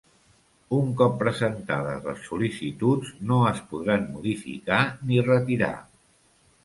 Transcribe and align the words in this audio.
Un 0.75 0.87
cop 1.01 1.11
presentades 1.23 2.07
les 2.09 2.23
sol·licituds 2.29 3.11
no 3.33 3.37
es 3.53 3.61
podran 3.75 4.09
modificar 4.15 4.81
ni 5.11 5.21
retirar. 5.29 5.73